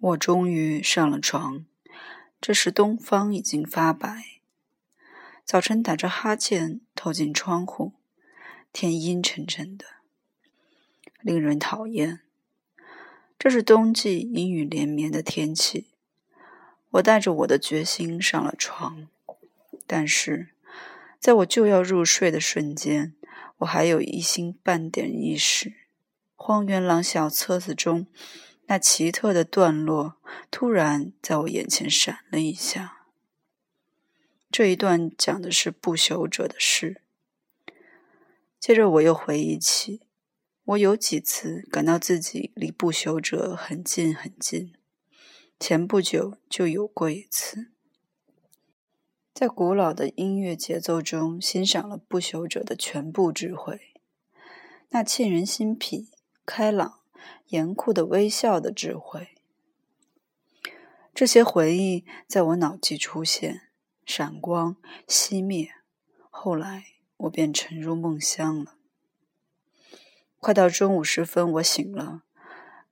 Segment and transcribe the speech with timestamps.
[0.00, 1.66] 我终于上了床。
[2.40, 4.40] 这时东方已经发白，
[5.44, 7.94] 早晨打着哈欠透进窗户，
[8.72, 9.84] 天阴沉沉的，
[11.20, 12.20] 令人讨厌。
[13.36, 15.88] 这是冬季阴雨连绵的天气。
[16.90, 19.08] 我带着我的决心上了床，
[19.84, 20.50] 但是
[21.18, 23.14] 在我就要入睡的瞬间，
[23.58, 25.74] 我还有一星半点意识。
[26.36, 28.06] 荒原狼小册子中。
[28.70, 30.16] 那奇特的段落
[30.50, 33.06] 突然在我眼前闪了一下。
[34.50, 37.00] 这一段讲的是不朽者的事。
[38.60, 40.02] 接着我又回忆起，
[40.64, 44.74] 我有几次感到自己离不朽者很近很近。
[45.58, 47.70] 前不久就有过一次，
[49.32, 53.94] 在古老的音乐节奏中欣赏了不朽者的全部智慧，
[54.90, 56.10] 那沁人心脾、
[56.44, 56.97] 开朗。
[57.48, 59.28] 严酷的微笑的智慧，
[61.14, 63.62] 这些回忆在我脑际出现，
[64.04, 65.70] 闪光熄灭。
[66.30, 66.84] 后来
[67.16, 68.76] 我便沉入梦乡了。
[70.38, 72.22] 快到中午时分，我醒了，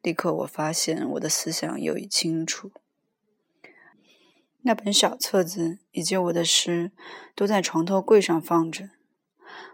[0.03, 2.73] 立刻我发现我的思想又已清楚。
[4.63, 6.91] 那本小册子以及我的诗
[7.37, 8.91] 都在床头柜上放着。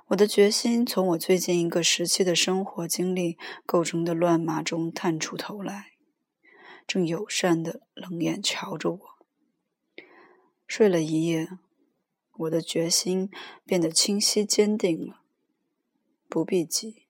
[0.08, 5.92] 我的决心从我最近一个时期的生活经历构成的乱麻中探出头来，
[6.86, 9.00] 正友善的冷眼瞧着我。
[10.66, 11.48] 睡了一夜，
[12.38, 13.30] 我的决心
[13.64, 15.22] 变得清晰坚定了。
[16.28, 17.06] 不必急，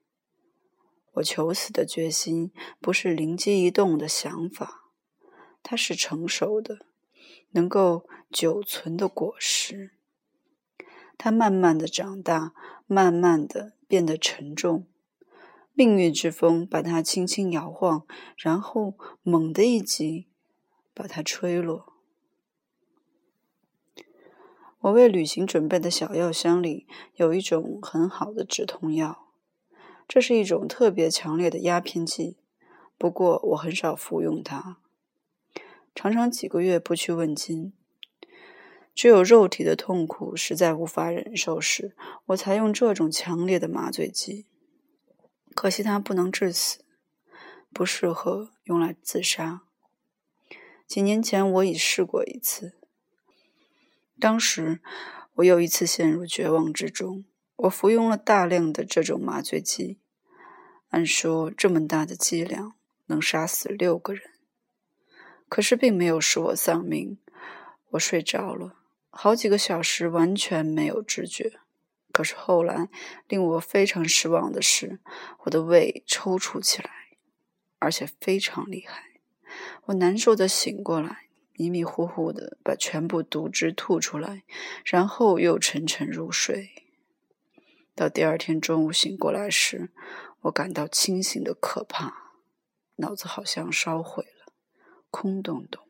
[1.13, 4.91] 我求死的决心不是灵机一动的想法，
[5.63, 6.87] 它是成熟的、
[7.51, 9.93] 能够久存的果实。
[11.25, 12.53] 它慢慢的长大，
[12.89, 14.89] 慢慢的变得沉重。
[15.73, 18.05] 命运之风把它轻轻摇晃，
[18.37, 20.27] 然后猛地一击，
[20.93, 21.93] 把它吹落。
[24.81, 29.29] 我为旅行准备的小药箱里有一种很好的止痛药，
[30.09, 32.37] 这是一种特别强烈的鸦片剂。
[32.99, 34.79] 不过我很少服用它，
[35.95, 37.73] 常常几个月不去问津。
[38.95, 44.47] 只有肉体的痛苦实在无法忍受时，我才用这种强烈的麻醉剂。
[45.55, 46.85] 可惜它不能致死，
[47.73, 49.63] 不适合用来自杀。
[50.87, 52.75] 几年前我已试过一次，
[54.21, 54.81] 当时
[55.35, 57.25] 我又一次陷入绝望之中。
[57.57, 59.99] 我服用了大量的这种麻醉剂，
[60.89, 62.75] 按说这么大的剂量
[63.07, 64.23] 能杀死六个人，
[65.49, 67.19] 可是并没有使我丧命。
[67.91, 68.82] 我睡着了。
[69.15, 71.61] 好几个小时完全没有知觉，
[72.13, 72.89] 可是后来
[73.29, 75.01] 令我非常失望的是，
[75.41, 76.91] 我的胃抽搐起来，
[77.79, 79.21] 而且非常厉害。
[79.85, 84.45] 我难受的醒过来，迷迷糊糊的把全部毒汁吐出来，
[84.85, 86.71] 然后又沉沉入睡。
[87.95, 89.91] 到第二天中午醒过来时，
[90.41, 92.33] 我感到清醒的可怕，
[92.97, 94.53] 脑子好像烧毁了，
[95.11, 95.85] 空洞洞，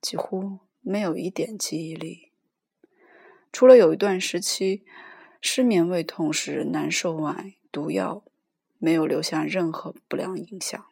[0.00, 2.25] 几乎没有一点记忆力。
[3.56, 4.84] 除了有一段时期
[5.40, 8.22] 失眠、胃痛使人难受外，毒药
[8.76, 10.84] 没有留下任何不良影响，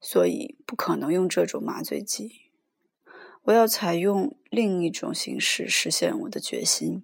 [0.00, 2.42] 所以不可能用这种麻醉剂。
[3.42, 7.02] 我要采用另一种形式实现我的决心。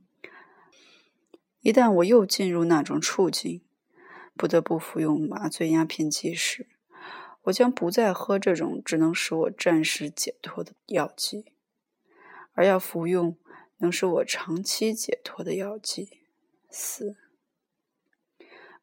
[1.59, 3.61] 一旦我又进入那种处境，
[4.37, 6.69] 不得不服用麻醉鸦片剂时，
[7.43, 11.47] 我将不再喝这种只能使我暂时解脱的药剂，
[12.53, 13.37] 而要服用。
[13.81, 16.21] 能使我长期解脱的药剂，
[16.69, 17.17] 死，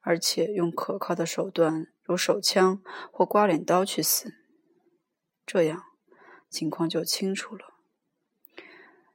[0.01, 2.81] 而且用可靠的手段，如手枪
[3.11, 4.33] 或刮脸刀去死，
[5.45, 5.83] 这样
[6.49, 7.75] 情况就清楚了。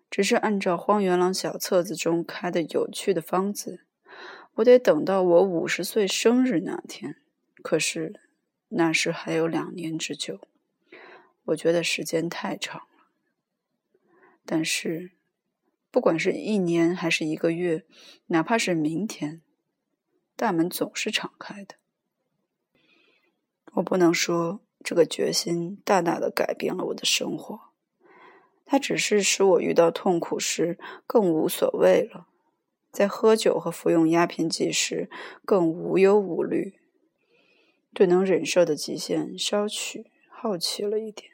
[0.08, 3.84] 只是按照荒原狼小册子中开的有趣的方子，
[4.54, 7.16] 我得等到我五十岁生日那天。
[7.60, 8.20] 可是
[8.68, 10.40] 那时还有两年之久，
[11.46, 13.08] 我觉得时间太长了。
[14.46, 15.10] 但是。
[15.92, 17.84] 不管是一年还是一个月，
[18.28, 19.42] 哪怕是明天，
[20.34, 21.74] 大门总是敞开的。
[23.74, 27.60] 我不能说这个决心大大的改变了我的生活，
[28.64, 32.26] 它只是使我遇到痛苦时更无所谓了，
[32.90, 35.10] 在喝酒和服用鸦片剂时
[35.44, 36.80] 更无忧无虑，
[37.92, 41.32] 对能忍受的极限稍取好奇了一点。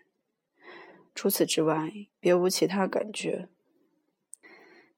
[1.15, 3.49] 除此之外，别无其他感觉。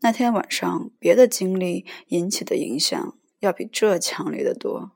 [0.03, 4.93] 那天晚上，别的经历引起的影响要比这强烈的多。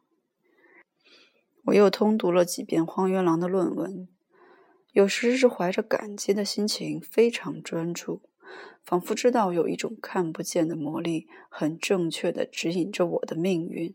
[1.65, 4.09] 我又通读了几遍荒原狼的论文，
[4.93, 8.23] 有时是怀着感激的心情，非常专注，
[8.83, 13.93] 仿佛知道有一种看不见的魔力，很正确的指引着我的命运；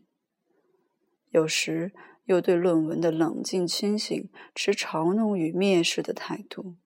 [1.30, 1.92] 有时
[2.26, 6.76] 又对论文的冷静清醒持嘲弄与蔑视的态度。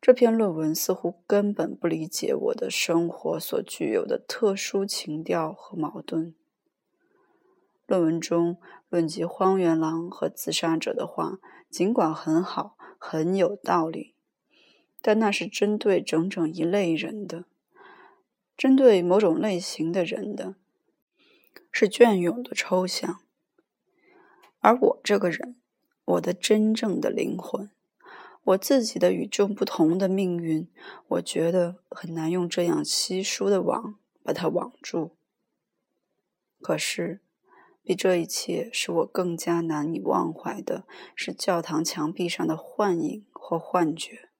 [0.00, 6.34] 这篇论文似乎根本不理解我的生活所具有的特殊情调和矛盾。
[7.86, 8.58] 论文中
[8.88, 11.38] 论及荒原狼和自杀者的话，
[11.70, 14.14] 尽管很好，很有道理，
[15.00, 17.44] 但那是针对整整一类人的，
[18.56, 20.54] 针对某种类型的人的，
[21.72, 23.20] 是隽永的抽象。
[24.60, 25.56] 而我这个人，
[26.04, 27.70] 我的真正的灵魂，
[28.46, 30.68] 我自己的与众不同的命运，
[31.08, 35.16] 我觉得很难用这样稀疏的网把它网住。
[36.60, 37.20] 可是。
[37.88, 44.30] 比这一切使我更加难以忘怀的是教堂墙壁上的幻影或幻觉，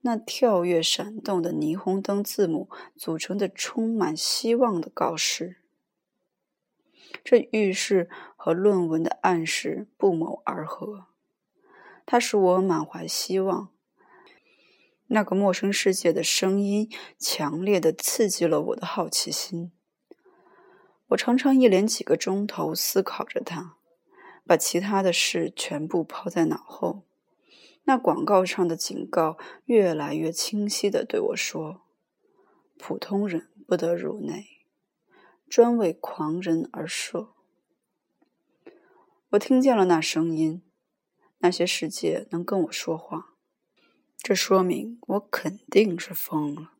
[0.00, 5.58] 那跳跃闪动的霓虹灯字母组成的充满希望的告示。
[7.22, 11.08] 这预示和论文的暗示不谋而合，
[12.10, 13.68] 它使我满怀希望。
[15.06, 19.70] 那个陌生世界的声音强烈的刺激了我的好奇心。
[21.10, 23.76] 我常常一连几个钟头思考着它，
[24.44, 27.04] 把其他的事全部抛在脑后。
[27.84, 31.82] 那广告上的警告越来越清晰的对我说
[32.76, 34.46] ：“普通人不得入内，
[35.48, 37.28] 专为狂人而设。”
[39.30, 40.60] 我听见了那声音，
[41.40, 43.34] 那些世界能跟我说话，
[44.18, 46.72] 这说明我肯定是疯了。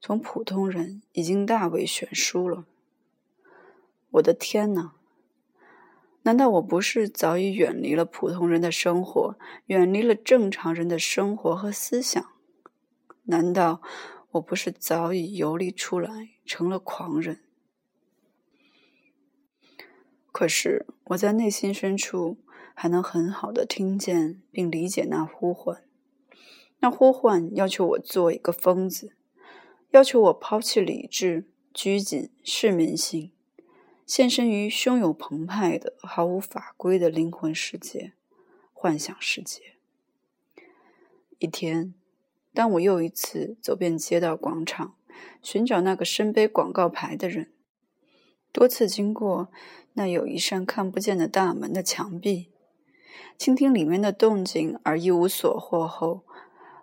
[0.00, 2.66] 从普通人已经大为悬殊了。
[4.12, 4.94] 我的天哪！
[6.24, 12.32] 难道我不是早已远离了普通人的生活，远离了正常人的生活和思想？
[13.24, 13.82] 难道
[14.32, 17.40] 我不是早已游离出来，成了狂人？
[20.30, 22.38] 可是我在内心深处
[22.74, 25.82] 还能很好的听见并理解那呼唤，
[26.80, 29.12] 那呼唤要求我做一个疯子，
[29.90, 33.32] 要求我抛弃理智，拘谨市民性。
[34.04, 38.12] 献身于汹涌澎湃的、毫无法规的灵魂世界、
[38.72, 39.76] 幻想世界。
[41.38, 41.94] 一天，
[42.52, 44.96] 当我又一次走遍街道广场，
[45.40, 47.52] 寻找那个身背广告牌的人，
[48.50, 49.48] 多次经过
[49.94, 52.50] 那有一扇看不见的大门的墙壁，
[53.38, 56.22] 倾听里面的动静而一无所获后，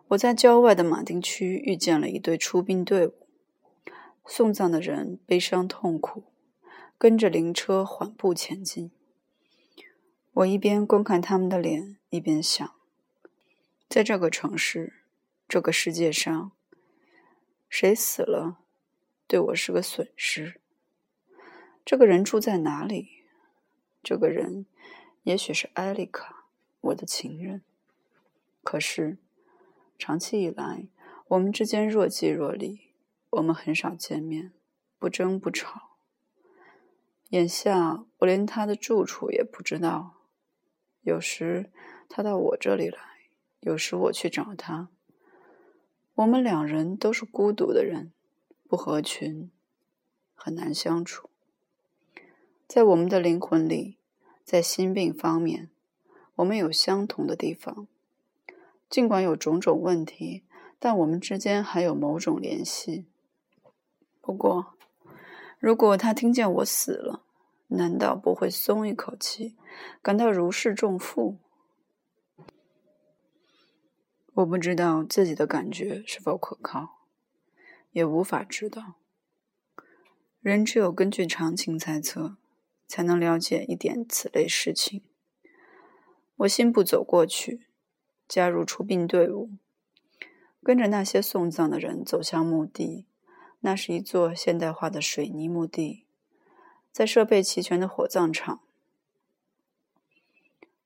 [0.10, 3.14] 我在郊外的马丁区遇见了一队出殡队伍，
[4.26, 6.24] 送葬的人悲伤痛苦。
[6.98, 8.92] 跟着灵车缓步前进，
[10.34, 12.70] 我一边观看他们的脸，一边想：
[13.88, 14.96] 在这个城市，
[15.48, 16.52] 这个世界上，
[17.70, 18.58] 谁死了，
[19.28, 20.60] 对我是个损失。
[21.86, 23.08] 这个人住在哪里？
[24.04, 24.66] 这个人
[25.30, 26.48] 也许是艾丽卡，
[26.82, 27.62] 我的情人。
[28.64, 29.20] 可是，
[29.96, 30.88] 长期以来，
[31.28, 32.80] 我们之间若即若离，
[33.30, 34.52] 我们很少见面，
[34.98, 35.92] 不争不吵。
[37.30, 40.16] 眼下我连他的住处也不知道，
[41.02, 41.70] 有时
[42.10, 42.98] 他到我这里来，
[43.60, 44.90] 有时我去找他。
[46.16, 48.12] 我们两人都是孤独的人，
[48.68, 49.52] 不合群，
[50.34, 51.30] 很难相处。
[52.68, 53.99] 在我们的灵魂里，
[54.50, 55.70] 在心病方面，
[56.38, 57.88] 我们有相同的地方。
[58.90, 60.44] 尽管有种种问题，
[60.80, 63.06] 但我们之间还有某种联系。
[64.20, 64.74] 不过。
[65.60, 67.22] 如果他听见我死了，
[67.68, 69.56] 难道不会松一口气，
[70.02, 71.38] 感到如释重负？
[74.34, 77.02] 我不知道自己的感觉是否可靠，
[77.92, 78.96] 也无法知道。
[80.42, 82.38] 人只有根据常情猜测，
[82.90, 85.04] 才能了解一点此类事情。
[86.38, 87.68] 我信步走过去，
[88.28, 89.52] 加入出殡队伍，
[90.64, 93.06] 跟着那些送葬的人走向墓地。
[93.62, 96.06] 那是一座现代化的水泥墓地，
[96.94, 98.62] 在设备齐全的火葬场。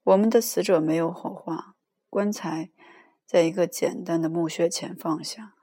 [0.03, 1.75] 我们的死者没有火化，
[2.09, 2.71] 棺材
[3.27, 5.53] 在一个简单的墓穴前放下。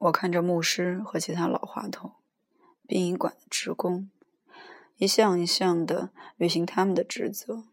[0.00, 2.12] 我看着牧师和其他老滑头、
[2.86, 4.10] 殡仪馆的职工，
[4.96, 7.64] 一项一项的履行他们的职责。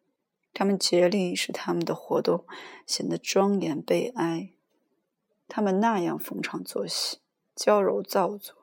[0.53, 2.45] 他们竭力使他们的活动
[2.85, 4.51] 显得庄严悲哀。
[5.47, 7.19] 他们那样逢场作戏，
[7.55, 8.55] 娇柔造作。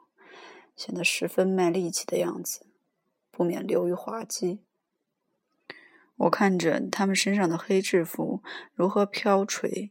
[0.77, 2.67] 显得十分卖力气的样子，
[3.33, 4.61] 不免流于滑稽。
[6.15, 9.91] 我看着他们身上的黑制服如何飘垂，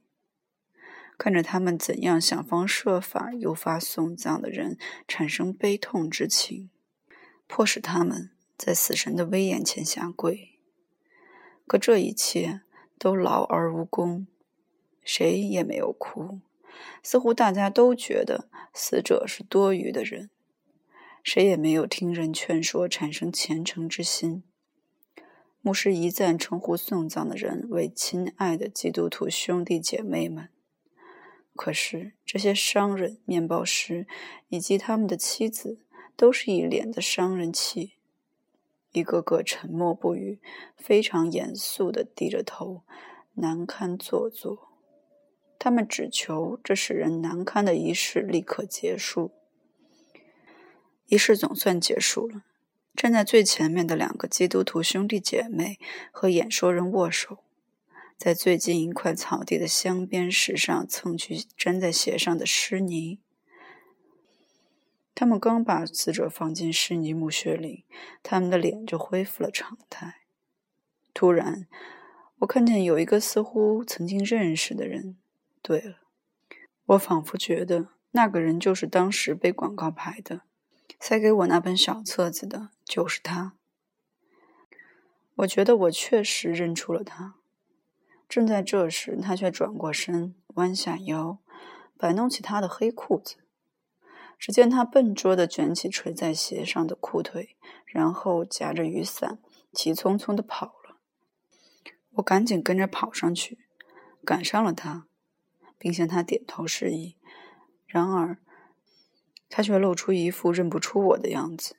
[1.17, 6.69] 看着他们怎样想方设法诱发送葬的人产生悲痛之情，
[7.47, 10.59] 迫使他们在死神的威严前下跪。
[11.65, 12.61] 可这一切
[12.97, 14.27] 都劳而无功，
[15.03, 16.39] 谁也没有哭。
[17.01, 20.29] 似乎大家都觉得死者是多余的人，
[21.23, 24.43] 谁也没有听人劝说，产生虔诚之心。
[25.61, 30.49] 牧师一再称呼送葬的人为“亲爱的基督徒兄弟姐妹们”，
[31.53, 34.07] 可是这些商人、面包师
[34.47, 35.79] 以及他们的妻子
[36.15, 37.96] 都是一脸的商人气，
[38.97, 40.39] 一个个沉默不语，
[40.75, 42.81] 非常严肃地低着头，
[43.35, 44.69] 难堪做作。
[45.59, 49.31] 他们只求这使人难堪的仪式立刻结束。
[51.05, 52.43] 仪式总算结束了。
[52.95, 55.77] 站在最前面的两个基督徒兄弟姐妹
[56.11, 57.43] 和演说人握手，
[58.17, 63.19] 在最近一块草地的镶边石上蹭去粘在鞋上的湿泥。
[65.19, 67.85] 他们刚把死者放进湿泥墓穴里，
[68.21, 70.17] 他们的脸就恢复了常态。
[71.11, 71.65] 突然，
[72.37, 75.17] 我看见有一个似乎曾经认识的人。
[75.63, 75.95] 对了，
[76.85, 80.41] 我仿佛觉得那个人就是当时背广告牌的。
[80.99, 83.53] 塞给我那本小册子的就是他。
[85.37, 87.33] 我觉得我确实认出了他。
[88.29, 91.39] 正在这时，他却转过身，弯下腰，
[91.97, 93.37] 摆弄起他的黑裤子。
[94.37, 99.39] 只见他笨拙地卷起垂在鞋上的裤腿，然后夹着雨伞，
[99.71, 100.97] 急匆匆地跑了。
[102.11, 103.59] 我赶紧跟着跑上去，
[104.23, 105.07] 赶上了他，
[105.77, 107.15] 并向他点头示意。
[107.85, 108.37] 然而。
[109.49, 111.77] 他却露出一副认不出我的样子。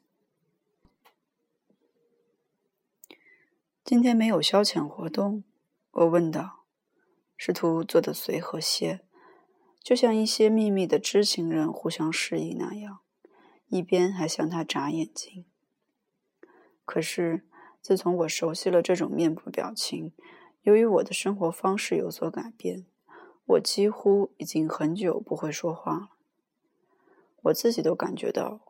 [3.84, 5.44] 今天没有消遣活动，
[5.90, 6.64] 我问道，
[7.36, 9.02] 试图做得随和些，
[9.80, 13.00] 就像一些秘密的知情人互相示意那样，
[13.68, 15.46] 一边还向他眨眼睛。
[16.84, 17.46] 可是，
[17.80, 20.12] 自从我熟悉了这种面部表情，
[20.62, 22.86] 由于我的生活方式有所改变，
[23.46, 26.08] 我几乎已经很久不会说话了。
[27.42, 28.60] 我自己都感觉到，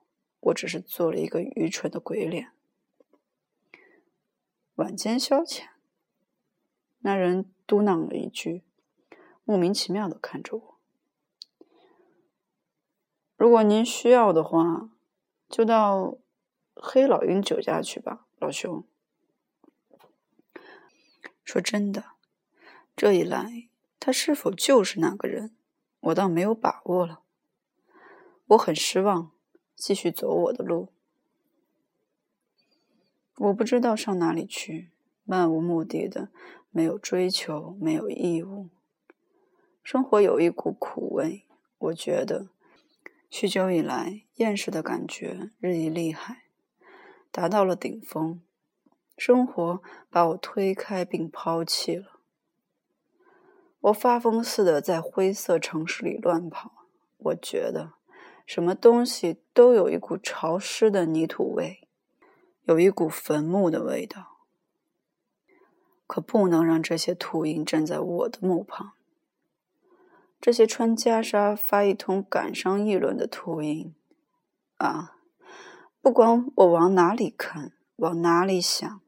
[0.41, 2.53] 我只是做了一个愚蠢的鬼脸。
[4.77, 5.62] 晚间消遣，
[7.00, 8.62] 那人嘟囔了一句，
[9.45, 10.67] 莫名其妙的看着我。
[13.38, 14.90] 如果您需要的话，
[15.49, 16.18] 就到
[16.75, 18.85] 黑老鹰酒家去吧，老兄。
[21.45, 22.04] 说真的，
[22.97, 23.68] 这一来，
[24.00, 25.54] 他是否就是那个人，
[26.00, 27.23] 我倒没有把握了。
[28.49, 29.30] 我很失望，
[29.76, 30.92] 继续走我的路。
[33.37, 34.90] 我不知道上哪里去，
[35.23, 36.30] 漫无目的的，
[36.71, 38.68] 没有追求，没有义务。
[39.85, 41.47] 生活有一股苦味，
[41.78, 42.49] 我觉得
[43.30, 46.44] 许久以来厌世的感觉日益厉害，
[47.30, 48.40] 达到了顶峰。
[49.16, 52.20] 生活把我推开并抛弃了。
[53.80, 56.87] 我发疯似的在灰色城市里乱跑，
[57.18, 57.94] 我觉得。
[58.47, 61.87] 什么东西都有一股潮湿的泥土味，
[62.62, 64.38] 有一股坟墓的味道。
[66.06, 68.94] 可不能让这些秃鹰站在我的墓旁。
[70.40, 73.95] 这些穿袈裟、发一通感伤议论的秃鹰，
[74.76, 75.16] 啊！
[76.00, 79.00] 不管我往哪里看，往哪里想，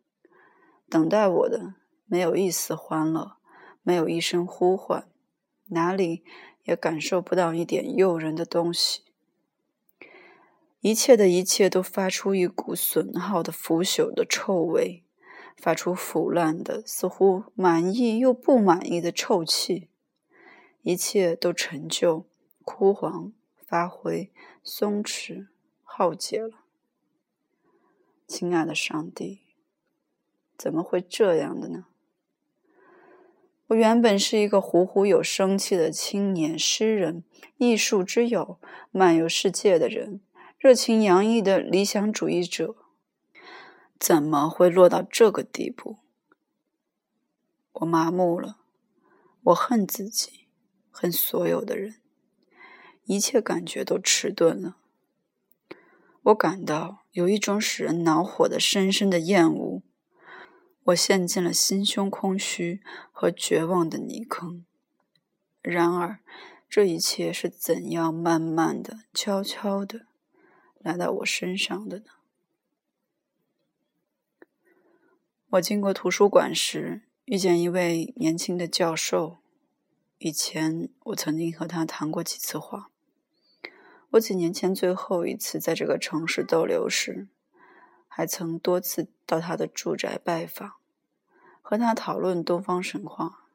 [0.88, 1.75] 等待我的
[2.06, 3.37] 没有一丝欢乐，
[3.82, 5.08] 没有一声呼唤，
[5.68, 6.25] 哪里
[6.64, 9.02] 也感受不到一点诱人的东西。
[10.80, 15.04] 一切的一切都发出一股损耗的腐朽的臭味，
[15.56, 19.89] 发出腐烂的、似乎满意又不满意的臭气。
[20.82, 22.25] 一切都陈旧、
[22.64, 24.32] 枯黄、发灰、
[24.62, 25.49] 松弛、
[25.82, 26.64] 耗竭了。
[28.26, 29.40] 亲爱的上帝，
[30.56, 31.87] 怎么会这样的呢？
[33.68, 37.22] 我原本是一个虎虎有生气的青年诗人，
[37.58, 38.58] 艺术之友，
[38.90, 40.20] 漫游世界的人。
[40.58, 42.75] 热情洋溢的理想主义者，
[43.99, 45.99] 怎么会落到这个地步？
[47.72, 48.58] 我麻木了，
[49.44, 50.39] 我恨自己，
[50.90, 51.97] 恨所有的人，
[53.04, 54.76] 一切感觉都迟钝了。
[56.23, 59.82] 我感到有一种使人恼火的深深的厌恶。
[60.85, 62.82] 我陷进了心胸空虚
[63.12, 64.64] 和绝望的泥坑。
[65.62, 66.20] 然而，
[66.68, 70.06] 这一切是怎样慢慢的、悄悄的？
[70.78, 72.04] 来到我身上的呢？
[75.50, 79.38] 我经过图书馆时，遇见一位年轻的教授。
[80.22, 82.90] 以前我曾经和他谈过几次话。
[84.10, 87.28] 我几年前最后一次在这个城市逗留时，
[88.06, 90.74] 还曾多次到他的住宅拜访，
[91.62, 93.46] 和他讨论东方神话。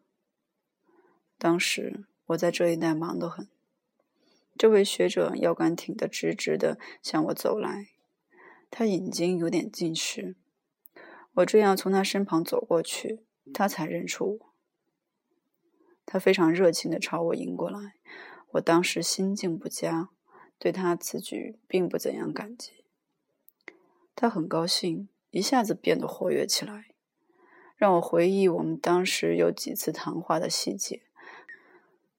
[1.37, 3.47] 当时我在这一带忙得很。
[4.57, 7.89] 这位学者腰杆挺得直直的向我走来，
[8.71, 10.35] 他眼睛有点近视。
[11.35, 13.19] 我这样从他身旁走过去，
[13.53, 14.54] 他才认出我。
[16.05, 17.95] 他非常热情地朝我迎过来，
[18.51, 20.09] 我当时心境不佳，
[20.59, 22.85] 对他此举并不怎样感激。
[24.15, 26.85] 他很高兴，一下子变得活跃起来，
[27.75, 31.01] 让我回忆我们当时有几次谈话的细节。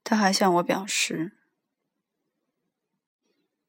[0.04, 1.32] 他还向我表示，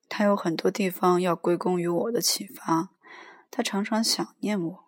[0.10, 2.90] 他有很多地方要归功于我的启发，
[3.50, 4.87] 他常常想念我。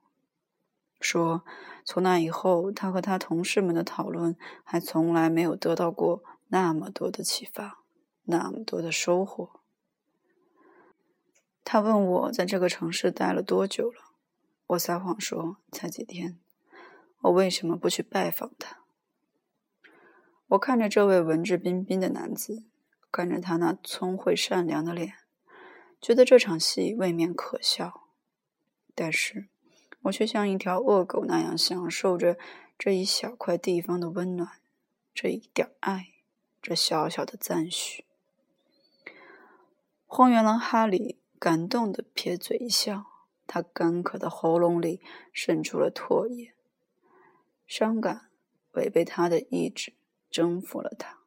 [1.00, 1.44] 说，
[1.86, 7.84] 从那以后，他和他同事们的讨论还从来没有得到过那么多的启发，
[8.24, 9.62] 那么多的收获。
[11.64, 14.02] 他问我在这个城市待了多久了，
[14.68, 16.40] 我撒谎说才几天。
[17.22, 18.80] 我为什么不去拜访他？
[20.48, 22.64] 我看着这位文质彬彬的男子，
[23.12, 25.14] 看着他那聪慧善良的脸，
[26.02, 28.08] 觉得这场戏未免可笑，
[28.94, 29.50] 但是。
[30.04, 32.38] 我却像一条恶狗那样享受着
[32.78, 34.60] 这一小块地方的温暖，
[35.14, 36.08] 这一点爱，
[36.62, 38.06] 这小小的赞许。
[40.08, 43.06] 荒原狼哈里感动的撇嘴一笑，
[43.46, 45.02] 他干渴的喉咙里
[45.34, 46.54] 渗出了唾液，
[47.68, 48.30] 伤感
[48.72, 49.94] 违背他的意志，
[50.32, 51.20] 征服了他。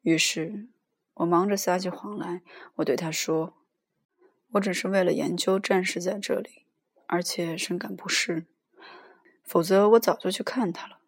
[0.00, 0.68] 于是
[1.14, 2.42] 我忙着撒起谎来，
[2.76, 3.52] 我对他说
[4.52, 6.59] ：“我只是为了研究，战士在这里。”
[7.12, 8.46] 而且深感不适，
[9.42, 11.00] 否则我早就去看他了。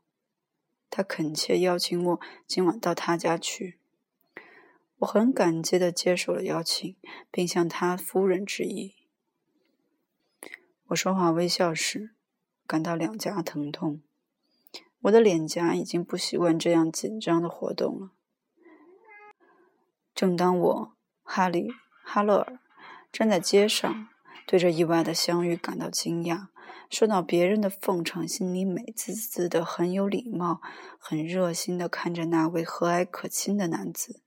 [0.90, 3.78] 他恳切邀请我今晚到他家去，
[4.98, 6.96] 我很感激的接受了邀请，
[7.30, 8.96] 并向他夫人致意。
[10.86, 12.10] 我说话微笑时，
[12.66, 14.02] 感到两颊疼痛，
[15.02, 18.10] 我的脸颊已经不习惯这样紧张的活动了。
[20.12, 21.68] 正当我哈里
[22.02, 22.58] 哈勒尔
[23.12, 24.08] 站在街上。
[24.46, 26.48] 对这意外的相遇感到惊讶，
[26.90, 30.60] 受到别人的奉承，心里美滋滋的，很有礼貌，
[30.98, 34.20] 很热心的看着那位和蔼可亲的男子，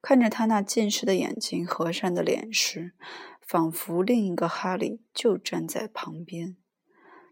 [0.00, 2.92] 看着他那近视的眼睛、和善的脸时，
[3.40, 6.56] 仿佛另一个哈利就站在旁边，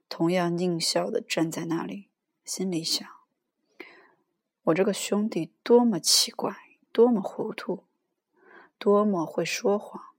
[0.09, 2.09] 同样狞笑的站在那里，
[2.45, 3.09] 心里想：
[4.65, 6.55] 我这个兄弟多么奇怪，
[6.93, 7.85] 多么糊涂，
[8.79, 10.12] 多么会说谎。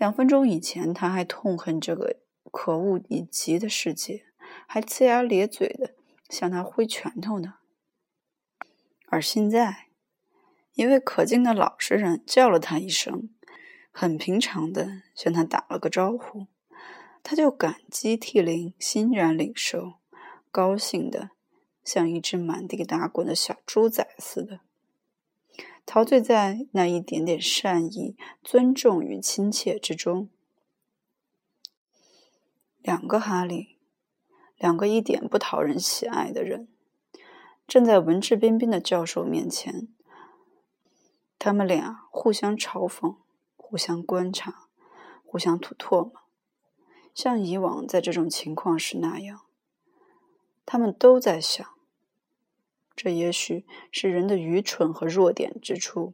[0.00, 2.16] 两分钟以前，他还痛恨这个
[2.50, 4.24] 可恶已极的世界，
[4.66, 5.92] 还呲牙咧嘴的
[6.30, 7.56] 向他挥拳头呢。
[9.08, 9.88] 而现在，
[10.72, 13.28] 一位可敬的老实人叫了他一声，
[13.90, 16.46] 很平常的向他打了个招呼，
[17.22, 19.96] 他就感激涕零，欣然领受，
[20.50, 21.32] 高兴的
[21.84, 24.60] 像一只满地打滚的小猪仔似的。
[25.92, 30.30] 陶醉在那一点点善意、尊重与亲切之中。
[32.80, 33.76] 两个哈利，
[34.56, 36.68] 两个一点不讨人喜爱的人，
[37.66, 39.88] 站在文质彬彬的教授面前。
[41.40, 43.16] 他们俩互相嘲讽，
[43.56, 44.68] 互相观察，
[45.24, 46.12] 互相吐唾沫，
[47.12, 49.40] 像以往在这种情况时那样。
[50.64, 51.79] 他们都在想。
[53.02, 56.12] 这也许是人的愚蠢和弱点之处，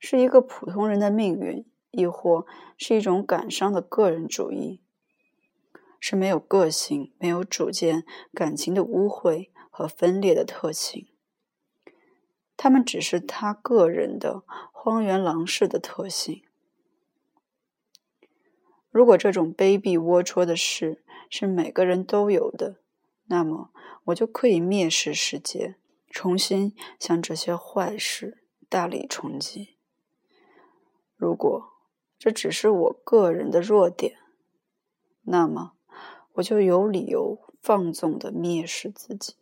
[0.00, 2.44] 是一个普通人的命运，亦或
[2.76, 4.80] 是一种感伤的个人主义，
[6.00, 8.04] 是没有个性、没有主见、
[8.34, 11.06] 感情的污秽和分裂的特性。
[12.56, 16.42] 他们只是他个人的荒原狼式的特性。
[18.90, 22.80] 如果这种卑鄙龌龊的事是每个人都有的，
[23.26, 23.70] 那么
[24.06, 25.76] 我就可以蔑视世界。
[26.10, 29.76] 重新向这些坏事大力冲击。
[31.16, 31.72] 如果
[32.18, 34.18] 这只是我个人的弱点，
[35.22, 35.72] 那么
[36.34, 39.34] 我就有理由放纵的蔑视自己。